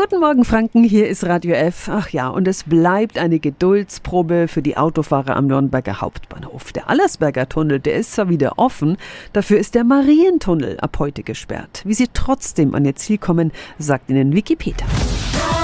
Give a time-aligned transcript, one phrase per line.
[0.00, 0.82] Guten Morgen, Franken.
[0.82, 1.90] Hier ist Radio F.
[1.92, 6.72] Ach ja, und es bleibt eine Geduldsprobe für die Autofahrer am Nürnberger Hauptbahnhof.
[6.72, 8.96] Der Allersberger Tunnel, der ist zwar wieder offen,
[9.34, 11.82] dafür ist der Marientunnel ab heute gesperrt.
[11.84, 14.86] Wie sie trotzdem an ihr Ziel kommen, sagt Ihnen Wikipedia.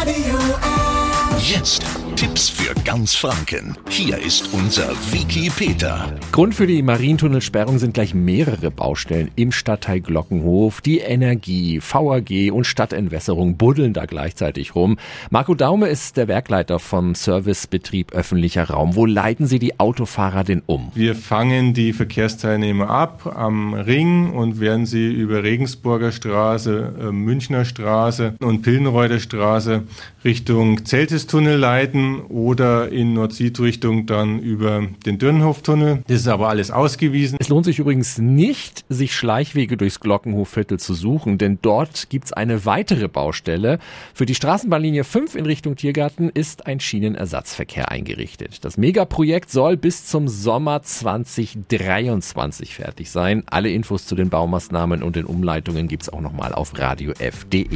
[0.00, 1.48] Radio F.
[1.48, 1.84] Jetzt
[2.16, 3.76] Tipps für ganz Franken.
[3.88, 6.12] Hier ist unser Wiki Peter.
[6.32, 10.80] Grund für die Marientunnelsperrung sind gleich mehrere Baustellen im Stadtteil Glockenhof.
[10.80, 14.96] Die Energie, VAG und Stadtentwässerung buddeln da gleichzeitig rum.
[15.30, 18.96] Marco Daume ist der Werkleiter vom Servicebetrieb öffentlicher Raum.
[18.96, 20.90] Wo leiten Sie die Autofahrer denn um?
[20.94, 27.64] Wir fangen die Verkehrsteilnehmer ab am Ring und werden sie über Regensburger Straße, äh, Münchner
[27.64, 29.82] Straße und Pillenreuter Straße
[30.24, 36.02] Richtung Zeltistunnel leiten oder in Nord-Süd-Richtung dann über den Dürrenhoftunnel.
[36.06, 37.36] Das ist aber alles ausgewiesen.
[37.40, 42.64] Es lohnt sich übrigens nicht, sich Schleichwege durchs Glockenhofviertel zu suchen, denn dort gibt's eine
[42.64, 43.78] weitere Baustelle.
[44.14, 48.64] Für die Straßenbahnlinie 5 in Richtung Tiergarten ist ein Schienenersatzverkehr eingerichtet.
[48.64, 53.42] Das Megaprojekt soll bis zum Sommer 2023 fertig sein.
[53.46, 57.68] Alle Infos zu den Baumaßnahmen und den Umleitungen gibt's auch nochmal auf radiof.de.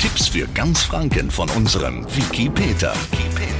[0.00, 2.94] Tipps für ganz Franken von unserem Wiki Peter.
[3.12, 3.43] Wiki Peter.